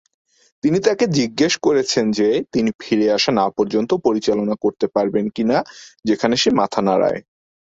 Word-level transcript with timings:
তিনি 0.63 0.77
তাকে 0.79 1.05
জিজ্ঞাসা 1.17 1.59
করেছেন 1.61 2.05
যে 2.11 2.27
তিনি 2.53 2.69
ফিরে 2.81 3.05
না 3.07 3.13
আসা 3.17 3.55
পর্যন্ত 3.57 3.91
পরিচালনা 4.05 4.55
করতে 4.63 4.85
পারবেন 4.95 5.25
কিনা, 5.35 5.57
যেখানে 6.05 6.35
সে 6.37 6.49
মাথা 6.59 6.79
নাড়ায়। 6.81 7.19